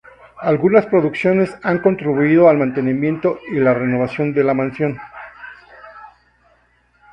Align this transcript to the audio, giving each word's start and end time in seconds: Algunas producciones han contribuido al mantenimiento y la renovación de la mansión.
Algunas 0.41 0.87
producciones 0.87 1.55
han 1.61 1.77
contribuido 1.77 2.49
al 2.49 2.57
mantenimiento 2.57 3.37
y 3.51 3.59
la 3.59 3.75
renovación 3.75 4.33
de 4.33 4.43
la 4.43 4.55
mansión. 4.55 4.99